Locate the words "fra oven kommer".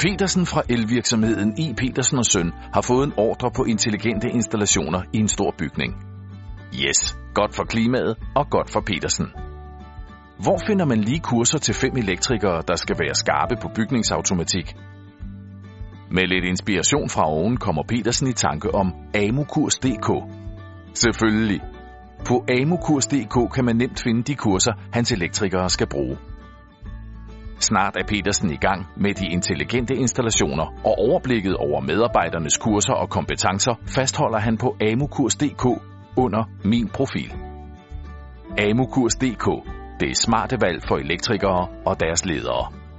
17.08-17.82